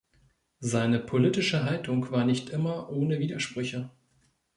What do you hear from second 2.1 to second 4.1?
nicht immer ohne Widersprüche.